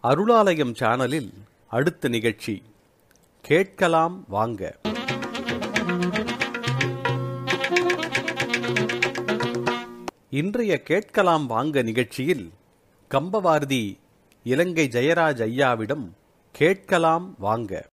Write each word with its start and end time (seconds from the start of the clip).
அருளாலயம் 0.00 0.74
சேனலில் 0.74 1.32
அடுத்த 1.68 2.08
நிகழ்ச்சி. 2.08 2.62
கேட்கலாம் 3.42 4.24
வாங்க. 4.28 4.78
இன்றைய 10.30 10.82
கேட்கலாம் 10.82 11.46
வாங்க 11.46 11.82
நிகழ்ச்சியில் 11.82 12.52
கம்பவாரதி 13.10 13.98
இலங்கை 14.44 14.88
ஜெயராஜ் 14.88 15.42
ஐயாவிடம் 15.48 16.10
கேட்கலாம் 16.52 17.34
வாங்க. 17.38 17.88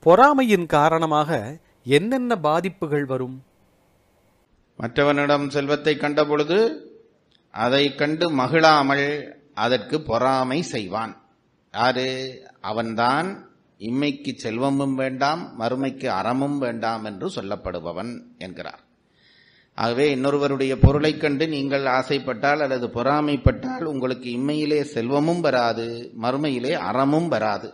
பொறாமையின் 0.00 0.66
காரணமாக 0.66 1.58
என்னென்ன 1.84 2.36
பாதிப்புகள் 2.36 3.04
வரும்? 3.04 3.42
மற்றவனிடம் 4.80 5.48
செல்வத்தை 5.48 5.96
கண்டபொழுது 5.96 6.84
அதை 7.50 7.94
கண்டு 7.94 8.30
மகிழாமல் 8.30 9.36
அதற்கு 9.54 10.02
பொறாமை 10.02 10.62
செய்வான். 10.62 11.28
யாரு? 11.72 12.40
அவன்தான் 12.60 13.48
இம்மைக்கு 13.78 14.34
செல்வமும் 14.34 14.94
வேண்டாம் 14.94 15.60
மறுமைக்கு 15.60 16.06
அறமும் 16.06 16.58
வேண்டாம் 16.58 17.04
என்று 17.04 17.28
சொல்லப்படுபவன் 17.28 18.22
என்கிறார். 18.38 18.80
ஆகவே 19.74 20.16
இன்னொருவருடைய 20.16 20.76
பொருளைக் 20.80 21.20
கண்டு 21.20 21.48
நீங்கள் 21.48 21.84
ஆசைப்பட்டால் 21.84 22.60
அல்லது 22.60 22.86
பொறாமைப்பட்டால் 22.86 23.82
உங்களுக்கு 23.82 24.30
இம்மையிலே 24.30 24.82
செல்வமும் 24.82 25.40
வராது 25.40 26.12
மறுமையிலே 26.22 26.72
அறமும் 26.72 27.28
வராது. 27.28 27.72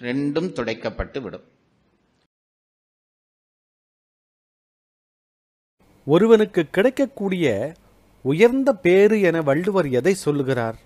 ரெண்டும் 0.00 0.52
துடைக்கப்பட்டு 0.52 1.20
விடும் 1.20 1.44
ஒருவனுக்கு 6.04 6.66
கிடைக்கக்கூடிய 6.70 7.72
உயர்ந்த 8.22 8.72
பேறு 8.72 9.20
என 9.20 9.42
வள்ளுவர் 9.42 9.90
எதை 9.90 10.14
சொல்லுகிறார்? 10.14 10.78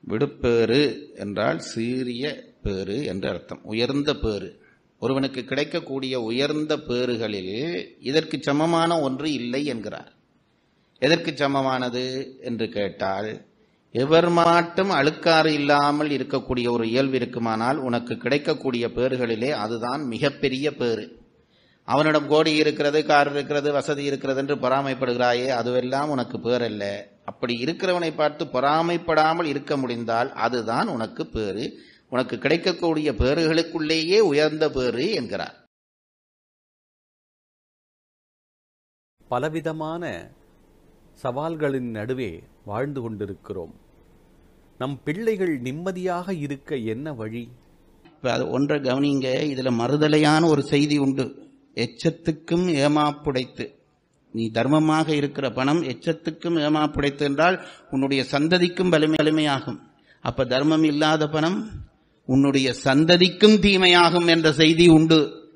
விடுப்பேறு 0.00 1.12
என்றால் 1.16 1.58
சீரிய 1.58 2.42
பேறு 2.62 3.04
என்று 3.04 3.28
அர்த்தம். 3.28 3.60
உயர்ந்த 3.62 4.14
பேறு. 4.14 4.60
ஒருவனுக்கு 4.98 5.44
கிடைக்கக்கூடிய 5.44 6.20
உயர்ந்த 6.20 6.76
பேறுகளில் 6.76 7.86
இதற்கு 8.00 8.38
சமமான 8.42 9.00
ஒன்று 9.00 9.32
இல்லை 9.32 9.64
என்கிறார். 9.64 10.12
எதற்கு 10.98 11.32
சமமானது 11.36 12.36
என்று 12.40 12.68
கேட்டால் 12.68 13.44
எவர் 13.92 14.28
மாட்டும் 14.28 14.90
அழுக்காறு 14.90 15.46
இல்லாமல் 15.46 16.08
இருக்கக்கூடிய 16.08 16.70
ஒரு 16.70 16.88
இயல்பு 16.88 17.16
இருக்குமானால் 17.16 17.76
உனக்கு 17.76 18.16
கிடைக்கக்கூடிய 18.16 18.86
பேறுகளிலே 18.86 19.50
அதுதான் 19.50 20.06
மிகப்பெரிய 20.06 20.74
பேறு. 20.74 21.18
அவனிடம் 21.86 22.28
கோடி 22.28 22.56
இருக்கிறது 22.56 23.04
கார் 23.04 23.30
இருக்கிறது 23.30 23.72
வசதி 23.72 24.04
இருக்கிறது 24.04 24.40
என்று 24.40 24.56
பொறாமைப்படுகிறாயே 24.56 25.48
அதுவெல்லாம் 25.60 26.08
உனக்கு 26.08 26.38
பேரல்ல 26.38 27.14
அப்படி 27.24 27.64
இருக்கிறவனை 27.64 28.14
பார்த்து 28.14 28.44
பொறாமைப்படாமல் 28.44 29.44
இருக்க 29.44 29.76
முடிந்தால் 29.76 30.32
அதுதான் 30.32 30.88
உனக்கு 30.88 31.26
பேறு. 31.26 31.72
உனக்கு 32.10 32.38
கிடைக்கக்கூடிய 32.38 33.12
பேறுகளுக்குள்ளேயே 33.12 34.18
உயர்ந்த 34.18 34.70
பேறு 34.70 35.10
என்கிறார். 35.10 35.64
பலவிதமான 39.28 40.30
சவால்களின் 41.22 41.90
நடுவே 41.90 42.42
வாழ்ந்து 42.64 43.00
கொண்டிருக்கிறோம். 43.00 43.74
நம் 44.78 45.02
பிள்ளைகள் 45.02 45.58
நிம்மதியாக 45.58 46.34
இருக்க 46.34 46.76
என்ன 46.76 47.12
வழி? 47.12 47.48
இப்ப 48.04 48.32
அது 48.32 48.50
ஒன்றை 48.50 48.80
கவனிங்க 48.80 49.28
இதுல 49.54 49.72
மறுதலையான 49.72 50.48
ஒரு 50.48 50.62
செய்தி 50.62 50.98
உண்டு. 50.98 51.45
எச்சத்துக்கும் 51.76 52.72
ஏமாப்புடைத்து. 52.74 53.74
நீ 54.32 54.50
தர்மமாக 54.50 55.08
இருக்கிற 55.08 55.50
பணம் 55.50 55.82
எச்சத்துக்கும் 55.82 56.58
ஏமாப்புடைத்து 56.58 57.18
என்றால் 57.18 57.66
உன்னுடைய 57.90 58.24
சந்ததிக்கும் 58.30 58.88
வலிமை 58.88 59.16
வலிமையாகும். 59.22 59.78
அப்ப 60.20 60.44
தர்மம் 60.44 60.84
இல்லாத 60.84 61.28
பணம் 61.28 61.70
உன்னுடைய 62.24 62.74
சந்ததிக்கும் 62.84 63.58
தீமையாகும் 63.58 64.26
என்ற 64.26 64.52
செய்தி 64.52 64.86
உண்டு. 64.86 65.50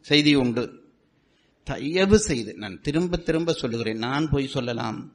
செய்தி 0.00 0.34
உண்டு. 0.34 0.82
தயவு 1.64 2.18
செய்து 2.18 2.54
நான் 2.54 2.80
திரும்ப 2.80 3.16
திரும்ப 3.16 3.52
சொல்லுகிறேன். 3.52 3.98
நான் 3.98 4.28
பொய் 4.30 4.46
சொல்லலாம். 4.46 5.12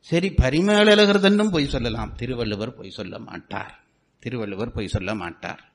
சரி 0.00 0.28
பரிமேலழகர்தன்னும் 0.28 1.50
பொய் 1.50 1.68
சொல்லலாம். 1.68 2.14
திருவள்ளுவர் 2.16 2.74
பொய் 2.74 2.90
சொல்ல 2.90 3.18
மாட்டார். 3.18 3.84
திருவள்ளுவர் 4.18 4.72
பொய் 4.72 4.88
சொல்ல 4.88 5.14
மாட்டார். 5.14 5.73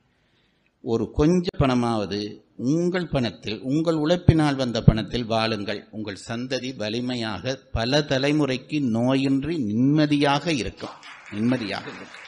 ஒரு 0.82 1.10
கொஞ்ச 1.10 1.46
பணமாவது 1.58 2.40
உங்கள் 2.56 3.06
பணத்தில் 3.06 3.60
உங்கள் 3.60 3.94
உழைப்பினால் 3.94 4.56
வந்த 4.56 4.82
பணத்தில் 4.82 5.24
வாழுங்கள். 5.24 5.88
உங்கள் 5.90 6.16
சந்ததி 6.28 6.76
வலிமையாக 6.76 7.58
பல 7.72 7.98
தலைமுறைக்கு 7.98 8.78
நோயின்றி 8.80 9.58
நிம்மதியாக 9.58 10.52
இருக்கும். 10.52 10.96
நிம்மதியாக 11.32 11.90
இருக்கும். 11.90 12.18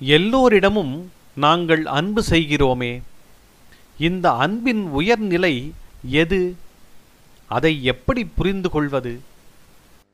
எல்லோரிடமும் 0.00 1.10
நாங்கள் 1.34 1.86
அன்பு 1.86 2.22
செய்கிறோமே. 2.30 3.02
இந்த 3.98 4.30
அன்பின் 4.30 4.86
உயர்நிலை 4.86 5.72
எது? 6.06 6.56
அதை 7.48 7.84
எப்படி 7.84 8.24
புரிந்து 8.24 8.70
கொள்வது? 8.70 9.20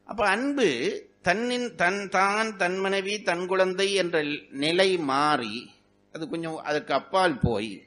அப்ப 0.04 0.28
அன்பு 0.28 1.06
தன்னின் 1.22 1.74
தன் 1.74 2.08
தான் 2.08 2.56
தன் 2.56 2.78
மனைவி 2.78 3.22
தன் 3.22 3.46
குழந்தை 3.46 3.94
என்ற 3.94 4.24
நிலை 4.50 4.96
மாறி 4.96 5.70
அது 6.12 6.28
கொஞ்சம் 6.28 6.56
அதற்கு 6.56 6.94
அப்பால் 6.94 7.38
போய் 7.38 7.86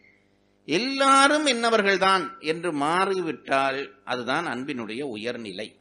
எல்லாரும் 0.66 1.47
என்னவர்கள்தான் 1.47 2.40
என்று 2.40 2.74
மாறிவிட்டால் 2.74 3.91
அதுதான் 4.03 4.46
அன்பினுடைய 4.46 5.02
உயர்நிலை. 5.02 5.75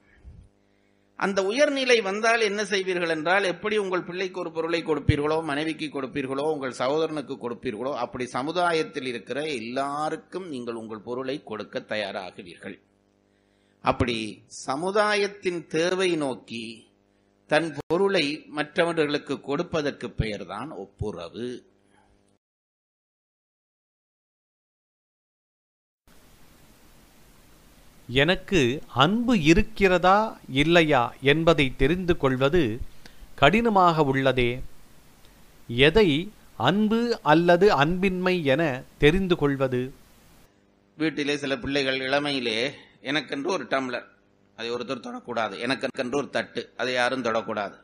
அந்த 1.16 1.44
உயர்நிலை 1.44 2.00
வந்தால் 2.00 2.40
என்ன 2.40 2.64
செய்வீர்கள் 2.64 3.08
என்றால் 3.08 3.44
எப்படி 3.44 3.78
உங்கள் 3.78 4.02
பிள்ளைக்கு 4.02 4.40
ஒரு 4.40 4.52
பொருளை 4.52 4.82
கொடுப்பீர்களோ 4.82 5.42
மனைவிக்கு 5.42 5.86
கொடுப்பீர்களோ 5.86 6.52
உங்கள் 6.52 6.70
சகோதரனுக்கு 6.70 7.36
கொடுப்பீர்களோ 7.36 7.92
அப்படி 7.92 8.26
சமுதாயத்தில் 8.26 9.06
இருக்கிற 9.06 9.42
எல்லாருக்கும் 9.42 10.48
நீங்கள் 10.48 10.74
உங்கள் 10.74 10.98
பொருளை 10.98 11.42
கொடுக்க 11.42 11.80
தயாராகுவீர்கள். 11.80 12.78
அப்படி 13.80 14.42
சமுதாயத்தின் 14.46 15.66
தேவை 15.66 16.16
நோக்கி 16.16 16.89
தன் 17.50 17.70
பொருளை 17.86 18.24
மற்றவர்களுக்கு 18.56 19.40
கொடுப்பதற்கு 19.40 20.10
பெயர்தான் 20.10 20.70
ஒப்புரவு. 20.70 21.46
எனக்கு 28.08 28.60
அன்பு 28.94 29.34
இருக்கிறதா 29.42 30.38
இல்லையா 30.62 31.02
என்பதை 31.32 31.66
தெரிந்து 31.76 32.16
கொள்வது 32.16 32.62
கடினமாக 33.34 34.04
உள்ளதே. 34.12 34.50
எதை 35.88 36.08
அன்பு 36.68 37.00
அல்லது 37.22 37.72
அன்பின்மை 37.72 38.44
என 38.44 38.62
தெரிந்து 38.98 39.36
கொள்வது? 39.36 39.82
வீட்டிலே 40.96 41.36
சில 41.36 41.56
பிள்ளைகள் 41.56 42.00
இளமையிலே 42.00 42.58
எனக்கென்று 43.00 43.50
ஒரு 43.50 43.64
டம்ளர். 43.64 44.08
அதை 44.60 44.72
ஒருத்தர் 44.72 45.00
தொடக்கூடாது. 45.00 45.58
எனக்கென்று 45.58 46.18
ஒரு 46.18 46.30
தட்டு 46.30 46.72
அதை 46.76 46.92
யாரும் 46.92 47.22
தொடக்கூடாது. 47.22 47.74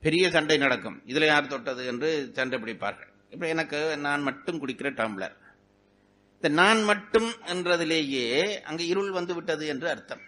பெரிய 0.00 0.30
சண்டை 0.30 0.56
நடக்கும். 0.56 1.02
இதில் 1.06 1.24
யார் 1.24 1.46
தொட்டது 1.46 1.86
என்று 1.86 2.30
சண்டை 2.32 2.58
பிடிப்பார்கள். 2.58 3.12
இப்போ 3.30 3.48
எனக்கு 3.48 3.96
நான் 3.96 4.22
மட்டும் 4.22 4.66
குடிக்கிற 4.66 4.92
டம்ளர். 4.92 5.36
இந்த 6.34 6.48
நான் 6.48 6.82
மட்டும் 6.82 7.32
என்றதிலேயே 7.46 8.60
அங்கு 8.62 8.86
இருள் 8.86 9.10
வந்து 9.10 9.34
விட்டது 9.34 9.66
என்று 9.66 9.88
அர்த்தம். 9.88 10.20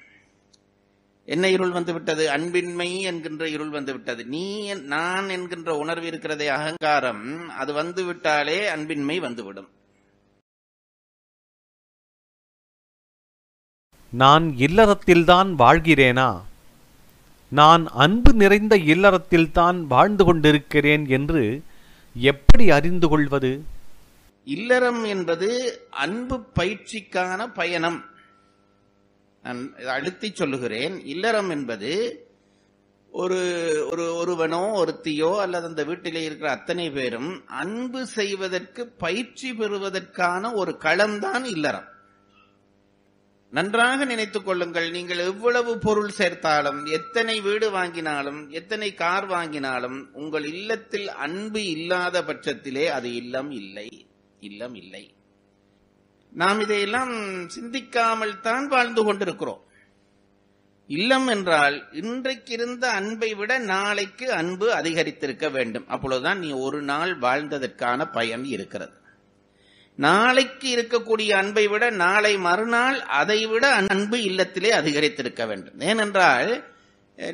என்ன 1.24 1.48
இருள் 1.48 1.70
வந்து 1.70 1.92
விட்டது? 1.92 2.30
அன்பின்மை 2.30 3.00
என்கின்ற 3.00 3.48
இருள் 3.48 3.70
வந்து 3.70 3.92
விட்டது. 3.92 4.24
நீ 4.24 4.74
என்- 4.74 4.82
நான் 4.82 5.28
என்கின்ற 5.28 5.74
உணர்வு 5.74 6.06
இருக்கிறதே 6.06 6.48
அகங்காரம் 6.48 7.48
அது 7.48 7.72
வந்து 7.72 8.04
விட்டாலே 8.04 8.66
அன்பின்மை 8.66 9.18
வந்துவிடும் 9.18 9.76
நான் 14.10 14.54
இல்லறத்தில்தான் 14.58 15.54
வாழ்கிறேனா? 15.58 16.40
நான் 17.48 17.86
அன்பு 17.86 18.32
நிறைந்த 18.32 18.76
இல்லறத்தில்தான் 18.76 19.80
வாழ்ந்து 19.80 20.24
கொண்டிருக்கிறேன் 20.24 21.08
என்று 21.08 21.62
எப்படி 22.14 22.70
அறிந்து 22.70 23.08
கொள்வது? 23.08 23.64
இல்லறம் 24.44 25.04
என்பது 25.04 25.80
அன்பு 25.90 26.44
பயிற்சிக்கான 26.58 27.46
பயணம். 27.54 28.04
நான் 29.42 29.72
அழுத்தி 29.88 30.28
அழுத்திச் 30.28 30.36
சொல்லுகிறேன். 30.36 31.04
இல்லறம் 31.04 31.50
என்பது 31.50 32.22
ஒரு 33.10 33.36
ஒரு 33.90 34.14
ஒருவனோ 34.14 34.84
ஒருத்தியோ 34.84 35.38
அல்லது 35.38 35.66
அந்த 35.66 35.84
வீட்டிலே 35.84 36.24
இருக்கிற 36.24 36.50
அத்தனை 36.50 36.90
பேரும் 36.90 37.46
அன்பு 37.46 38.06
செய்வதற்கு 38.06 38.88
பயிற்சி 38.88 39.54
பெறுவதற்கான 39.54 40.52
ஒரு 40.52 40.76
களம்தான் 40.80 41.44
இல்லறம். 41.44 41.96
நன்றாக 43.52 44.04
நினைத்துக் 44.04 44.44
கொள்ளுங்கள். 44.44 44.90
நீங்கள் 44.90 45.18
எவ்வளவு 45.18 45.78
பொருள் 45.78 46.10
சேர்த்தாலும் 46.18 46.80
எத்தனை 46.86 47.40
வீடு 47.40 47.70
வாங்கினாலும் 47.70 48.40
எத்தனை 48.50 48.94
கார் 48.94 49.28
வாங்கினாலும் 49.28 50.10
உங்கள் 50.12 50.44
இல்லத்தில் 50.44 51.08
அன்பு 51.08 51.64
இல்லாத 51.66 52.22
பட்சத்திலே 52.22 52.84
அது 52.86 53.14
இல்லம் 53.14 53.50
இல்லை 53.50 53.88
இல்லம் 54.40 54.74
இல்லை. 54.74 55.14
நாம் 56.32 56.60
இதையெல்லாம் 56.60 57.14
சிந்திக்காமல் 57.46 58.40
தான் 58.40 58.68
வாழ்ந்து 58.68 59.04
கொண்டிருக்கிறோம். 59.04 59.62
இல்லம் 60.86 61.26
என்றால் 61.26 61.76
இன்றைக்கு 61.92 62.52
இருந்த 62.52 62.90
அன்பை 62.90 63.34
விட 63.34 63.58
நாளைக்கு 63.58 64.32
அன்பு 64.32 64.66
அதிகரித்திருக்க 64.74 65.50
வேண்டும். 65.50 65.88
அப்பொழுதுதான் 65.88 66.38
நீ 66.38 66.50
ஒரு 66.50 66.82
நாள் 66.82 67.18
வாழ்ந்ததற்கான 67.18 68.04
பயன் 68.12 68.44
இருக்கிறது. 68.44 68.96
நாளைக்கு 70.06 70.68
இருக்கக்கூடிய 70.76 71.30
அன்பை 71.42 71.62
விட 71.68 71.84
நாளை 72.02 72.32
மறுநாள் 72.46 72.98
அதை 73.20 73.38
விட 73.52 73.64
அன்பு 73.74 74.18
இல்லத்திலே 74.30 74.70
அதிகரித்திருக்க 74.80 75.42
வேண்டும். 75.50 75.78
ஏனென்றால் 75.90 76.50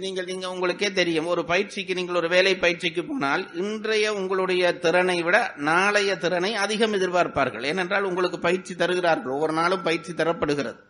நீங்கள் 0.03 0.29
நீங்கள் 0.31 0.53
உங்களுக்கே 0.53 0.89
தெரியும் 0.99 1.27
ஒரு 1.33 1.43
பயிற்சிக்கு 1.51 1.95
நீங்கள் 1.99 2.19
ஒரு 2.21 2.29
வேலை 2.35 2.53
பயிற்சிக்கு 2.63 3.03
போனால் 3.09 3.43
இன்றைய 3.63 4.13
உங்களுடைய 4.21 4.65
திறனை 4.85 5.17
விட 5.27 5.39
நாளைய 5.71 6.13
திறனை 6.23 6.51
அதிகம் 6.65 6.95
எதிர்பார்ப்பார்கள். 6.99 7.65
ஏனென்றால் 7.73 8.09
உங்களுக்கு 8.11 8.39
பயிற்சி 8.47 8.75
தருகிறார்கள் 8.83 9.35
ஒவ்வொரு 9.35 9.57
நாளும் 9.61 9.85
பயிற்சி 9.89 10.15
தரப்படுகிறது. 10.21 10.81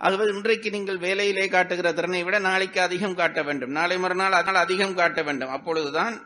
ஆகவே 0.00 0.26
இன்றைக்கு 0.34 0.70
நீங்கள் 0.76 0.98
வேலையிலே 1.06 1.46
காட்டுகிற 1.54 1.92
திறனை 1.98 2.22
விட 2.24 2.38
நாளைக்கு 2.48 2.80
அதிகம் 2.86 3.16
காட்ட 3.20 3.42
வேண்டும். 3.50 3.72
நாளை 3.78 3.98
மறுநாள் 3.98 4.38
அதனால் 4.40 4.64
அதிகம் 4.64 4.98
காட்ட 5.02 5.22
வேண்டும். 5.28 5.54
அப்பொழுதுதான் 5.58 6.16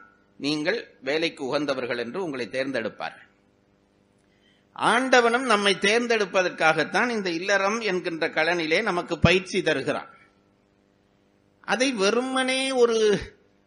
நீங்கள் 0.47 0.81
வேலைக்கு 1.11 1.45
உகந்தவர்கள் 1.51 2.03
என்று 2.07 2.19
உங்களை 2.25 2.49
தேர்ந்தெடுப்பார்கள். 2.57 3.29
ஆண்டவனும் 4.73 5.45
நம்மை 5.45 5.75
தேர்ந்தெடுப்பதற்காகத்தான் 5.75 7.09
இந்த 7.09 7.31
இல்லறம் 7.31 7.81
என்கின்ற 7.81 8.29
கலனிலே 8.29 8.83
நமக்கு 8.83 9.19
பயிற்சி 9.19 9.63
தருகிறான். 9.63 10.09
அதை 11.61 11.93
வெறுமனே 11.93 12.71
ஒரு 12.71 13.21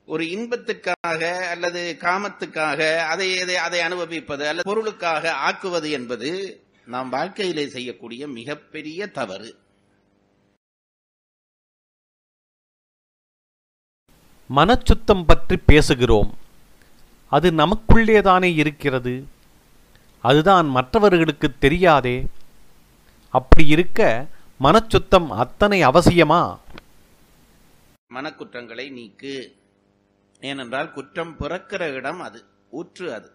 ஒரு 0.05 0.23
இன்பத்துக்காக 0.23 1.47
அல்லது 1.47 1.97
காமத்துக்காக 1.99 2.97
அதை 2.97 3.41
அதை- 3.41 3.53
அதை 3.53 3.79
அனுபவிப்பது 3.79 4.47
அல்லது 4.47 4.63
பொருளுக்காக 4.63 5.31
ஆக்குவது 5.31 5.91
என்பது 5.91 6.59
நாம் 6.85 7.09
வாழ்க்கையிலே 7.09 7.67
செய்யக்கூடிய 7.67 8.27
மிகப்பெரிய 8.27 9.07
தவறு. 9.07 9.57
மனச்சுத்தம் 14.55 15.23
பற்றி 15.27 15.59
பேசுகிறோம். 15.67 16.33
அது 17.29 17.51
நமக்குள்ளேதானே 17.51 18.55
இருக்கிறது? 18.55 19.33
அதுதான் 20.29 20.67
மற்றவர்களுக்கு 20.67 21.47
தெரியாதே. 21.59 22.15
அப்படி 23.29 23.67
இருக்க 23.67 24.27
மனச்சுத்தம் 24.63 25.27
அத்தனை 25.43 25.77
அவசியமா? 25.85 26.41
மனக்குற்றங்களை 28.07 28.85
நீக்கு. 28.89 29.33
ஏனென்றால் 30.39 30.93
குற்றம் 30.93 31.35
பிறக்கிற 31.39 31.81
இடம் 31.93 32.21
அது 32.21 32.39
ஊற்று 32.69 33.13
அது. 33.13 33.29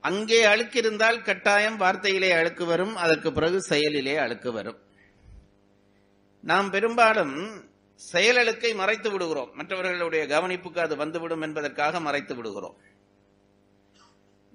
அங்கே 0.00 0.44
அழுக்கு 0.44 0.78
இருந்தால் 0.78 1.22
கட்டாயம் 1.22 1.80
வார்த்தையிலே 1.80 2.30
அழுக்கு 2.38 2.64
வரும் 2.64 2.94
அதற்கு 2.96 3.32
பிறகு 3.32 3.58
செயலிலே 3.62 4.16
அழுக்கு 4.16 4.52
வரும். 4.52 4.78
நாம் 6.44 6.70
பெரும்பாலும் 6.70 7.34
செயலழுக்கை 8.12 8.74
மறைத்து 8.74 9.10
விடுகிறோம். 9.10 9.50
மற்றவர்களுடைய 9.54 10.24
கவனிப்புக்கு 10.26 10.78
அது 10.78 10.96
வந்துவிடும் 10.96 11.40
என்பதற்காக 11.40 12.00
மறைத்து 12.00 12.34
விடுகிறோம். 12.34 12.76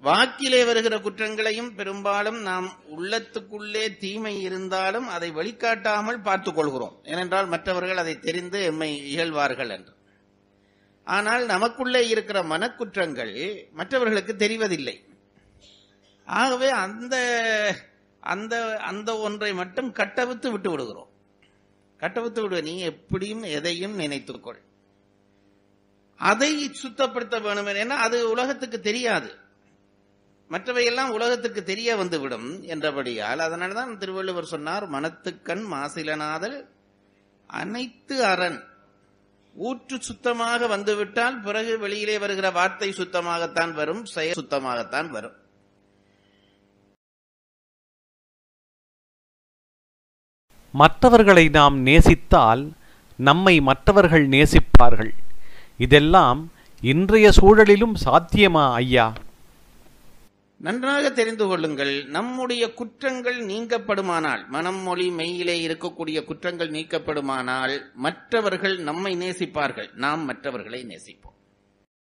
வாக்கிலே 0.00 0.64
வருகிற 0.64 0.98
குற்றங்களையும் 0.98 1.74
பெரும்பாலும் 1.74 2.42
நாம் 2.42 2.72
உள்ளத்துக்குள்ளே 2.96 3.98
தீமை 3.98 4.40
இருந்தாலும் 4.40 5.08
அதை 5.08 5.30
வெளிக்காட்டாமல் 5.30 6.20
பார்த்துக் 6.20 6.54
கொள்கிறோம். 6.54 7.00
ஏனென்றால் 7.04 7.46
மற்றவர்கள் 7.46 7.96
அதை 7.96 8.18
தெரிந்து 8.18 8.62
எம்மை 8.62 9.12
இகழ்வார்கள் 9.12 9.68
என்று. 9.68 9.94
ஆனால் 11.04 11.46
நமக்குள்ளே 11.46 12.08
இருக்கிற 12.08 12.42
மனக்குற்றங்கள் 12.42 13.68
மற்றவர்களுக்கு 13.72 14.34
தெரிவதில்லை. 14.38 15.04
ஆகவே 16.24 16.68
அந்த 16.68 17.16
அந்த 18.20 18.76
அந்த 18.76 19.18
ஒன்றை 19.18 19.54
மட்டும் 19.54 19.92
கட்டவித்து 19.92 20.50
விட்டு 20.50 20.70
விடுகிறோம். 20.70 21.08
கட்டவித்து 21.96 22.42
விடுவ 22.42 22.60
நீ 22.60 22.78
எப்படியும் 22.78 23.42
எதையும் 23.42 23.98
நினைத்துக்கொள். 23.98 24.60
அதை 26.16 26.70
சுத்தப்படுத்த 26.82 27.42
வேணும் 27.42 27.66
என 27.66 27.94
அது 27.94 28.30
உலகத்துக்கு 28.30 28.80
தெரியாது. 28.80 29.44
மற்றவையெல்லாம் 30.50 31.08
உலகத்துக்கு 31.08 31.62
தெரிய 31.64 31.96
வந்துவிடும் 31.96 32.48
என்றபடியால் 32.62 33.38
அதனால்தான் 33.38 33.98
திருவள்ளுவர் 33.98 34.52
சொன்னார் 34.52 34.90
மனத்துக்கண் 34.90 35.64
மாசிலனாதல் 35.72 36.68
அனைத்து 37.46 38.24
அரண். 38.24 38.58
ஊற்று 39.54 39.96
சுத்தமாக 40.00 40.66
வந்துவிட்டால் 40.66 41.40
பிறகு 41.40 41.78
வெளியிலே 41.78 42.18
வருகிற 42.18 42.50
வார்த்தை 42.50 42.88
சுத்தமாகத்தான் 42.90 43.72
வரும் 43.72 44.04
செயல் 44.04 44.38
சுத்தமாகத்தான் 44.40 45.08
வரும். 45.08 45.36
மற்றவர்களை 50.74 51.48
நாம் 51.48 51.86
நேசித்தால் 51.86 52.72
நம்மை 53.16 53.60
மற்றவர்கள் 53.60 54.28
நேசிப்பார்கள். 54.28 55.12
இதெல்லாம் 55.76 56.52
இன்றைய 56.80 57.28
சூழலிலும் 57.40 57.94
சாத்தியமா 58.04 58.72
ஐயா? 58.72 59.12
நன்றாக 60.58 61.10
தெரிந்து 61.10 61.46
கொள்ளுங்கள் 61.46 62.04
நம்முடைய 62.04 62.72
குற்றங்கள் 62.72 63.38
நீங்கப்படுமானால் 63.46 64.46
மனம் 64.46 64.80
மொழி 64.82 65.10
மெய்யிலே 65.10 65.56
இருக்கக்கூடிய 65.68 66.24
குற்றங்கள் 66.24 66.70
நீக்கப்படுமானால் 66.70 67.80
மற்றவர்கள் 67.94 68.76
நம்மை 68.78 69.16
நேசிப்பார்கள். 69.16 69.94
நாம் 69.94 70.24
மற்றவர்களை 70.24 70.84
நேசிப்போம். 70.84 71.35